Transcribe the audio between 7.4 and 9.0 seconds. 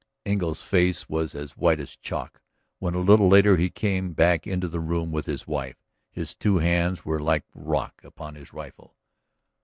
rock upon his rifle.